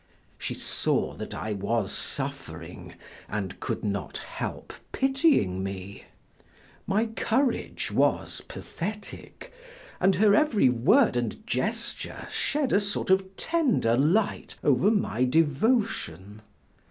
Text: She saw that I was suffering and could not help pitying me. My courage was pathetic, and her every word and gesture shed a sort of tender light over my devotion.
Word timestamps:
She 0.39 0.55
saw 0.55 1.13
that 1.13 1.35
I 1.35 1.53
was 1.53 1.91
suffering 1.91 2.95
and 3.29 3.59
could 3.59 3.85
not 3.85 4.17
help 4.17 4.73
pitying 4.91 5.61
me. 5.61 6.05
My 6.87 7.05
courage 7.05 7.91
was 7.91 8.41
pathetic, 8.47 9.53
and 9.99 10.15
her 10.15 10.33
every 10.33 10.69
word 10.69 11.15
and 11.15 11.45
gesture 11.45 12.27
shed 12.31 12.73
a 12.73 12.79
sort 12.79 13.11
of 13.11 13.37
tender 13.37 13.95
light 13.95 14.55
over 14.63 14.89
my 14.89 15.23
devotion. 15.23 16.41